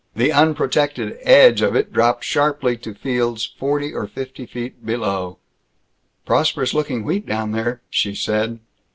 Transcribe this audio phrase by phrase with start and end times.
[0.15, 5.37] The unprotected edge of it dropped sharply to fields forty or fifty feet below.
[6.25, 8.59] "Prosperous looking wheat down there," she said.